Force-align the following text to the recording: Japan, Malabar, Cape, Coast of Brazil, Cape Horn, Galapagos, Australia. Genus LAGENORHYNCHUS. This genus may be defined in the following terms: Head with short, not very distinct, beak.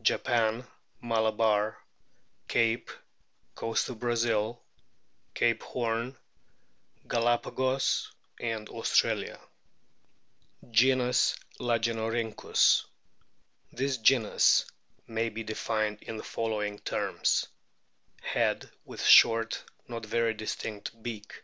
Japan, 0.00 0.66
Malabar, 1.02 1.76
Cape, 2.48 2.90
Coast 3.54 3.90
of 3.90 3.98
Brazil, 3.98 4.62
Cape 5.34 5.62
Horn, 5.62 6.16
Galapagos, 7.06 8.10
Australia. 8.42 9.38
Genus 10.70 11.36
LAGENORHYNCHUS. 11.60 12.86
This 13.70 13.98
genus 13.98 14.64
may 15.06 15.28
be 15.28 15.42
defined 15.42 15.98
in 16.00 16.16
the 16.16 16.24
following 16.24 16.78
terms: 16.78 17.48
Head 18.22 18.70
with 18.86 19.02
short, 19.04 19.62
not 19.88 20.06
very 20.06 20.32
distinct, 20.32 21.02
beak. 21.02 21.42